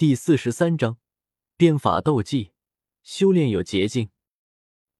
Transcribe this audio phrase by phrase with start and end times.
[0.00, 0.96] 第四十三章，
[1.58, 2.52] 变法斗技，
[3.02, 4.08] 修炼有捷径。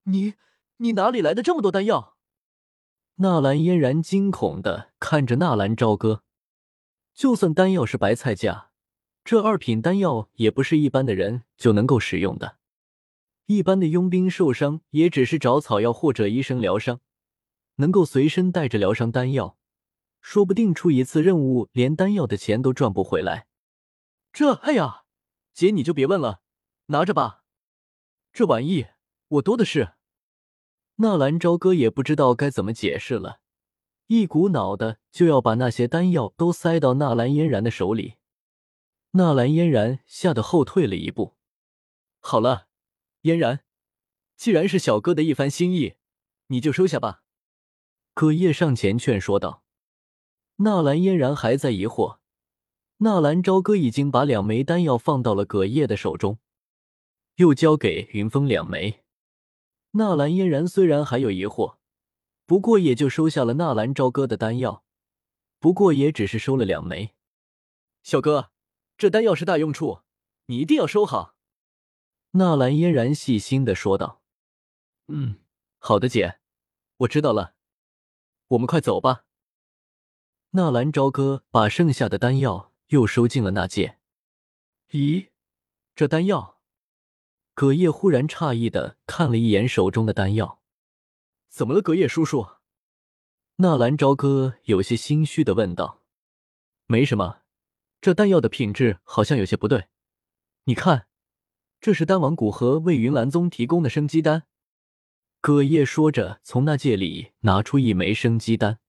[0.02, 0.34] 你
[0.76, 2.18] 你哪里来的这么多丹药？
[3.14, 6.22] 纳兰嫣然惊恐的看着纳兰朝歌。
[7.14, 8.72] 就算丹药是白菜价，
[9.24, 12.58] 这二品丹药也不是一般的人就能够使用的。
[13.46, 17.00] 一般的佣兵受伤，也只是找草药或者医生疗伤，
[17.76, 19.56] 能够随身带着疗伤丹药，
[20.20, 23.46] 说不定出一次任务连丹药的钱都赚不回来。
[24.32, 25.04] 这，哎呀，
[25.52, 26.40] 姐你就别问了，
[26.86, 27.44] 拿着吧，
[28.32, 28.86] 这玩意
[29.28, 29.94] 我多的是。
[30.96, 33.40] 纳兰朝歌也不知道该怎么解释了，
[34.06, 38.16] 一股脑的就要把那些丹药都塞到纳兰嫣然的手里。
[39.12, 41.36] 纳兰嫣然吓得后退了一步。
[42.20, 42.68] 好了，
[43.22, 43.64] 嫣然，
[44.36, 45.96] 既然是小哥的一番心意，
[46.46, 47.24] 你就收下吧。
[48.14, 49.64] 葛叶上前劝说道。
[50.56, 52.19] 纳兰嫣然还在疑惑。
[53.02, 56.38] 纳兰朝歌已经把两枚丹药放到了葛叶的手中，
[57.36, 59.02] 又交给云峰两枚。
[59.92, 61.76] 纳兰嫣然虽然还有疑惑，
[62.44, 64.84] 不过也就收下了纳兰朝歌的丹药，
[65.58, 67.14] 不过也只是收了两枚。
[68.02, 68.50] 小哥，
[68.98, 70.00] 这丹药是大用处，
[70.46, 71.34] 你一定要收好。
[72.32, 74.20] 纳兰嫣然细心的说道
[75.08, 75.36] ：“嗯，
[75.78, 76.38] 好的，姐，
[76.98, 77.54] 我知道了。
[78.48, 79.24] 我们快走吧。”
[80.52, 82.69] 纳兰朝歌把剩下的丹药。
[82.90, 83.98] 又收进了那戒。
[84.90, 85.28] 咦，
[85.94, 86.60] 这丹药？
[87.54, 90.60] 葛叶忽然诧异的看了一眼手中的丹药。
[91.48, 92.46] 怎么了，葛叶叔叔？
[93.56, 96.02] 纳兰朝歌有些心虚的问道。
[96.86, 97.42] 没什么，
[98.00, 99.86] 这丹药的品质好像有些不对。
[100.64, 101.06] 你看，
[101.80, 104.44] 这是丹王古河为云岚宗提供的生机丹。
[105.40, 108.80] 葛叶说着，从那戒里拿出一枚生机丹。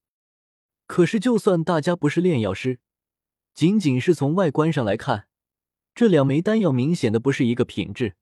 [0.88, 2.79] 可是，就算大家不是炼药师，
[3.53, 5.27] 仅仅是从外观上来看，
[5.94, 8.16] 这两枚丹药明显的不是一个品质。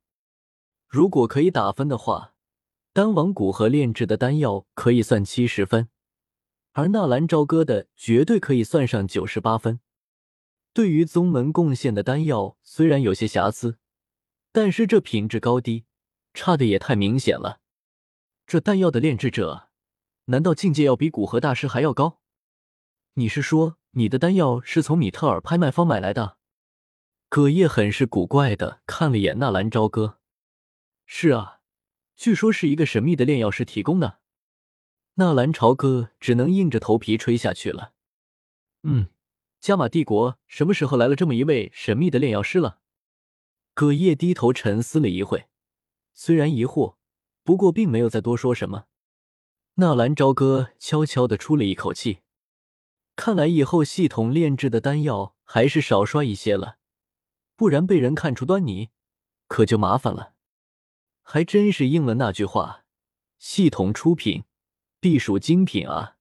[0.87, 2.33] 如果可以打分的话，
[2.93, 5.89] 丹王谷和炼制的丹药可以算七十分，
[6.71, 9.79] 而纳兰朝歌的绝对可以算上九十八分。
[10.73, 13.77] 对于宗门贡献的丹药，虽然有些瑕疵，
[14.51, 15.85] 但是这品质高低
[16.33, 17.59] 差的也太明显了。
[18.45, 19.69] 这丹药的炼制者，
[20.25, 22.19] 难道境界要比古河大师还要高？
[23.13, 23.78] 你是说？
[23.91, 26.37] 你的丹药是从米特尔拍卖方买来的？
[27.27, 30.19] 葛叶很是古怪的看了眼纳兰朝歌。
[31.05, 31.61] 是啊，
[32.15, 34.19] 据说是一个神秘的炼药师提供的。
[35.15, 37.93] 纳兰朝歌只能硬着头皮吹下去了。
[38.83, 39.07] 嗯，
[39.59, 42.79] 加玛帝国什么时候来了这么一位神秘的炼药师了？
[43.73, 45.47] 葛叶低头沉思了一会，
[46.13, 46.95] 虽然疑惑，
[47.43, 48.85] 不过并没有再多说什么。
[49.75, 52.19] 纳兰朝歌悄悄的出了一口气。
[53.19, 56.77] 看来以后系统炼制的丹药还是少刷一些了，
[57.57, 58.91] 不然被人看出端倪，
[59.49, 60.35] 可就麻烦了。
[61.21, 62.85] 还真是应了那句话
[63.37, 64.45] ：“系统出品，
[65.01, 66.15] 必属精品啊。”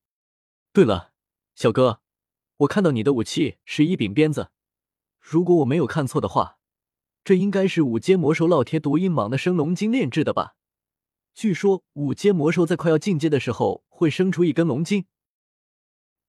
[0.74, 1.12] 对了，
[1.54, 2.00] 小哥，
[2.56, 4.50] 我看到你的武器是一柄鞭子，
[5.20, 6.58] 如果我没有看错的话，
[7.22, 10.56] 这应该是五阶魔兽烙铁毒鹰蟒的生龙筋炼制的吧？
[11.32, 15.06] 据说五阶魔兽在快要进阶的时候会生出一根龙筋。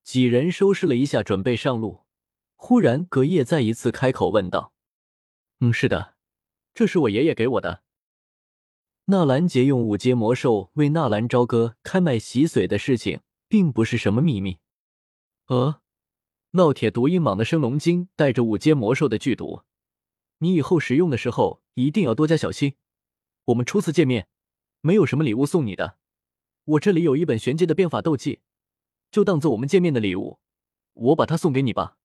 [0.10, 2.00] 几人收拾了一下，准备上路。
[2.56, 4.74] 忽然，葛夜再一次开口问道
[5.62, 6.16] ：“嗯，是的，
[6.74, 7.84] 这是我爷爷给我的。”
[9.06, 14.58] 纳兰杰用五阶魔兽为纳兰朝歌开卖洗髓的事情，并不是什么秘密。
[15.46, 15.80] 呃，
[16.52, 19.62] 烙铁毒鹰蟒的升龙经带着五阶魔兽的剧毒，
[20.40, 22.74] 你以后使用的时候一定要多加小心。
[23.46, 24.28] 我们初次见面，
[24.82, 25.98] 没有什么礼物送你的，
[26.64, 28.40] 我这里有一本玄阶的变法斗技。
[29.12, 30.40] 就当做我们见面的礼物，
[30.94, 31.98] 我把它送给你吧。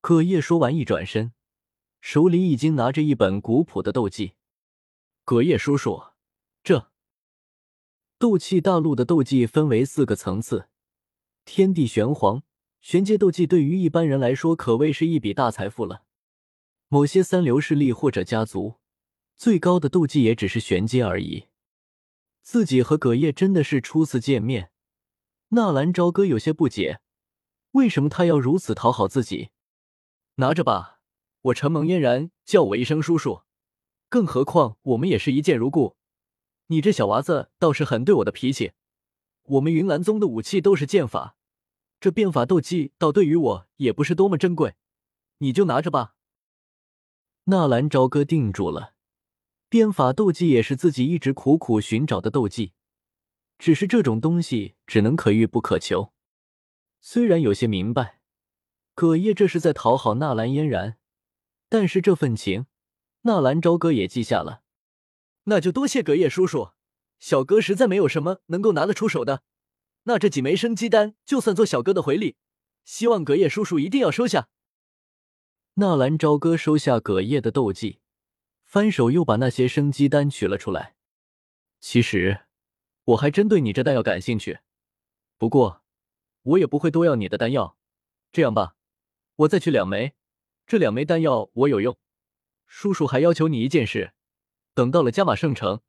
[0.00, 1.32] 葛叶说完，一转身，
[2.00, 4.34] 手里已经拿着一本古朴的斗技。
[5.24, 6.02] 葛叶叔叔，
[6.62, 6.90] 这
[8.18, 10.68] 斗气大陆的斗技分为四个层次：
[11.44, 12.42] 天地玄黄、
[12.80, 16.04] 玄阶斗技，对于一般人来说可谓是一笔大财富了。
[16.88, 18.76] 某些三流势力或者家族，
[19.36, 21.48] 最高的斗技也只是玄阶而已。
[22.40, 24.70] 自己和葛叶真的是初次见面。
[25.50, 27.00] 纳兰朝歌有些不解，
[27.70, 29.48] 为什么他要如此讨好自己？
[30.34, 31.00] 拿着吧，
[31.40, 33.40] 我承蒙嫣然叫我一声叔叔，
[34.10, 35.96] 更何况我们也是一见如故。
[36.66, 38.72] 你这小娃子倒是很对我的脾气。
[39.44, 41.38] 我们云岚宗的武器都是剑法，
[41.98, 44.74] 这变法斗技倒对于我也不是多么珍贵，
[45.38, 46.14] 你就拿着吧。
[47.44, 48.92] 纳兰朝歌定住了，
[49.70, 52.74] 变法斗技也是自己一直苦苦寻找的斗技。
[53.58, 56.12] 只是这种东西只能可遇不可求。
[57.00, 58.20] 虽然有些明白，
[58.94, 60.98] 葛叶这是在讨好纳兰嫣然，
[61.68, 62.66] 但是这份情，
[63.22, 64.62] 纳兰朝歌也记下了。
[65.44, 66.70] 那就多谢葛叶叔叔，
[67.18, 69.42] 小哥实在没有什么能够拿得出手的。
[70.04, 72.36] 那这几枚生机丹，就算做小哥的回礼，
[72.84, 74.48] 希望葛叶叔叔一定要收下。
[75.74, 78.00] 纳兰朝歌收下葛叶的斗技，
[78.64, 80.96] 翻手又把那些生机丹取了出来。
[81.80, 82.40] 其实，
[83.08, 84.60] 我还真对你这丹药感兴趣，
[85.38, 85.82] 不过
[86.42, 87.78] 我也不会多要你的丹药。
[88.30, 88.76] 这样吧，
[89.36, 90.14] 我再取两枚，
[90.66, 91.96] 这两枚丹药我有用。
[92.66, 94.12] 叔叔还要求你一件事，
[94.74, 95.80] 等到了加玛圣城，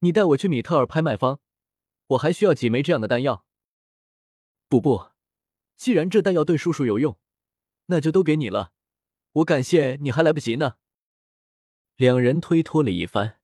[0.00, 1.40] 你带我去米特尔拍卖方，
[2.08, 3.46] 我还需要几枚这样的丹药。
[4.68, 5.12] 不不，
[5.78, 7.18] 既然这丹药对叔叔有用，
[7.86, 8.72] 那就都给你了。
[9.32, 10.74] 我感谢你还来不及呢。
[11.96, 13.40] 两人推脱了一番，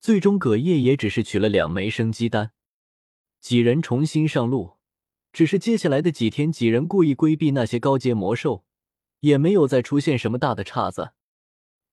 [0.00, 2.52] 最终葛叶也只是取了两枚生机丹。
[3.40, 4.76] 几人重新上路，
[5.32, 8.64] 只是接下来的几天，几人故意规避那些高阶魔兽，
[9.20, 11.12] 也没有再出现什么大的岔子。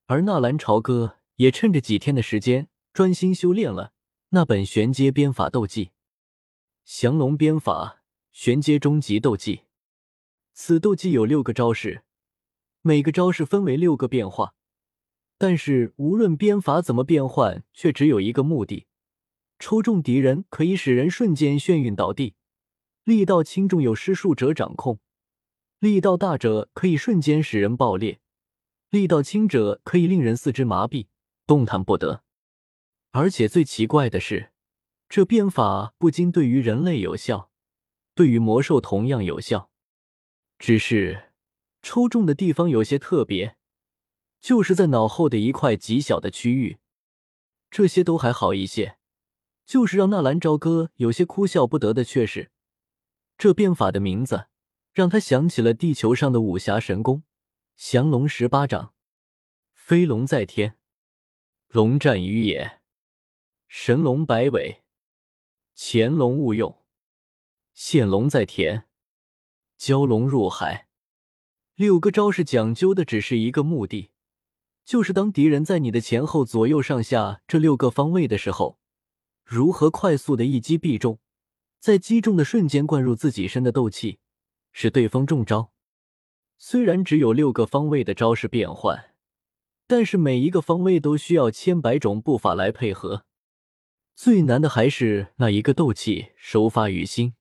[0.07, 3.93] 而纳兰朝歌也趁着几天的时间，专心修炼了
[4.29, 5.91] 那本玄阶鞭法斗技——
[6.85, 9.61] 降龙鞭法玄阶终极斗技。
[10.53, 12.03] 此斗技有六个招式。
[12.81, 14.53] 每个招式分为六个变化，
[15.37, 18.87] 但是无论鞭法怎么变换，却只有一个目的：
[19.59, 22.33] 抽中敌人可以使人瞬间眩晕倒地；
[23.03, 24.97] 力道轻重由施术者掌控；
[25.79, 28.19] 力道大者可以瞬间使人爆裂；
[28.89, 31.07] 力道轻者可以令人四肢麻痹，
[31.45, 32.23] 动弹不得。
[33.11, 34.51] 而且最奇怪的是，
[35.09, 37.51] 这鞭法不仅对于人类有效，
[38.13, 39.69] 对于魔兽同样有效，
[40.57, 41.31] 只是。
[41.81, 43.57] 抽中的地方有些特别，
[44.45, 46.77] 就是在脑后的一块极小的区域。
[47.71, 48.99] 这些都还好一些，
[49.65, 52.51] 就是让纳兰朝歌有些哭笑不得的，却是
[53.39, 54.45] 这变法的名字
[54.93, 57.23] 让他想起了地球上的武侠神功——
[57.75, 58.93] 降龙十八掌。
[59.73, 60.77] 飞龙在天，
[61.69, 62.81] 龙战于野，
[63.67, 64.83] 神龙摆尾，
[65.73, 66.85] 潜龙勿用，
[67.73, 68.85] 现龙在田，
[69.79, 70.87] 蛟龙入海。
[71.73, 74.11] 六个招式讲究的只是一个目的，
[74.85, 78.77] 就是当敌人在你的前后左右上下这六个方位的时候，
[79.43, 81.19] 如何快速的一击必中，
[81.79, 84.19] 在击中的瞬间灌入自己身的斗气，
[84.71, 85.71] 使对方中招。
[86.59, 89.15] 虽然只有六个方位的招式变换，
[89.87, 93.25] 但是每一个方位都需要千百种步法来配合。
[94.13, 97.33] 最难的还是那一个斗气收发于心，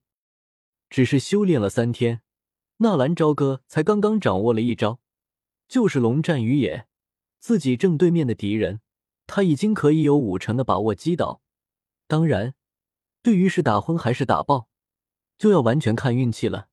[0.89, 2.21] 只是修炼了三天。
[2.77, 4.99] 纳兰朝歌才刚刚掌握了一招，
[5.67, 6.87] 就是龙战于野，
[7.39, 8.81] 自己正对面的敌人，
[9.27, 11.41] 他已经可以有五成的把握击倒。
[12.07, 12.55] 当然，
[13.21, 14.69] 对于是打昏还是打爆，
[15.37, 16.69] 就要完全看运气了。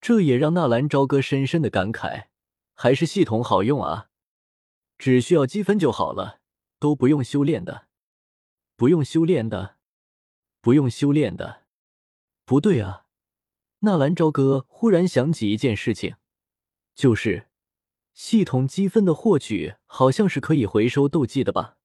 [0.00, 2.28] 这也让纳兰朝歌深深的感慨：
[2.74, 4.08] 还是系统好用啊！
[4.96, 6.40] 只需要积分就好了，
[6.78, 7.88] 都不用修炼的，
[8.76, 9.76] 不用修炼的，
[10.60, 11.64] 不用修炼的。
[12.44, 13.06] 不对啊！
[13.80, 16.16] 纳兰朝歌忽然想起一件事情，
[16.94, 17.49] 就是
[18.12, 21.76] 系统积分的获取好像是可以回收斗技的吧？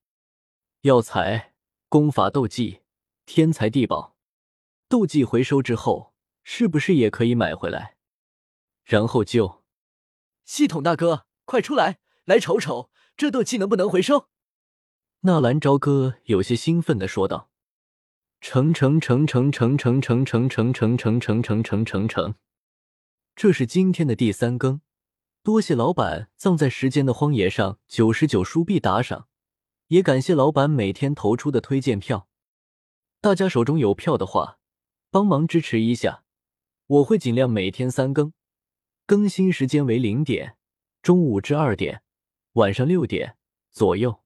[0.82, 1.54] 药材、
[1.88, 2.82] 功法、斗技、
[3.26, 4.16] 天才地宝，
[4.88, 6.14] 斗技回收之后
[6.44, 7.98] 是不是也可以买回来？
[8.84, 9.64] 然后就……
[10.44, 14.28] 系统大哥，快出来，来瞅瞅这斗技能不能回收？
[15.22, 17.50] 纳兰朝歌有些兴奋的说道。
[18.42, 22.36] 成成成成成成成成成成成成成成成成，
[23.36, 24.82] 这是今天的第三更，
[25.46, 29.28] 多谢老板葬在时间的荒野上九十九书币打赏，
[29.90, 32.28] 也感谢老板每天投出的推荐票。
[33.22, 34.58] 大家手中有票的话，
[35.12, 36.24] 帮忙支持一下，
[36.88, 38.34] 我会尽量每天三更，
[39.06, 40.58] 更新时间为零点、
[41.04, 42.02] 中午至二点、
[42.54, 43.38] 晚上六点
[43.70, 44.25] 左右。